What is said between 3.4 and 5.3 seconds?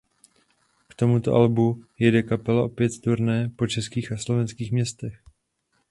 po českých a slovenských městech.